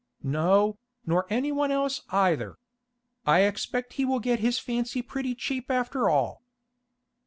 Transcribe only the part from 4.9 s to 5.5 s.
pretty